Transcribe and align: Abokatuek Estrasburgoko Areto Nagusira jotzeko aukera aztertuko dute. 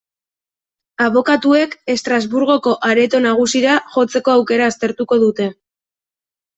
Abokatuek 1.07 1.75
Estrasburgoko 1.95 2.75
Areto 2.89 3.23
Nagusira 3.29 3.79
jotzeko 3.99 4.37
aukera 4.37 4.75
aztertuko 4.75 5.23
dute. 5.29 5.53